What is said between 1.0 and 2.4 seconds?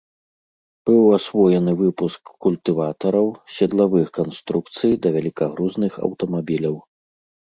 асвоены выпуск